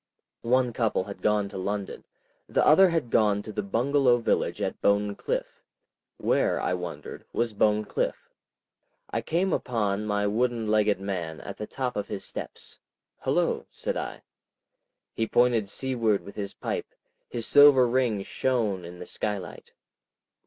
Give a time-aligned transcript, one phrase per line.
[0.41, 2.05] One couple had gone to London;
[2.49, 5.61] the other had gone to the Bungalow village at Bone Cliff.
[6.17, 8.31] Where, I wondered, was Bone Cliff?
[9.11, 12.79] I came upon my wooden legged man at the top of his steps.
[13.19, 14.23] "Hullo," said I.
[15.13, 16.95] He pointed seaward with his pipe,
[17.29, 19.71] his silver ring shone in the sky light.